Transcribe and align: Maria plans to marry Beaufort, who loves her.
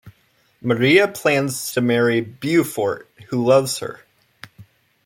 Maria 0.63 1.07
plans 1.07 1.73
to 1.73 1.79
marry 1.79 2.21
Beaufort, 2.21 3.07
who 3.27 3.45
loves 3.45 3.77
her. 3.77 3.99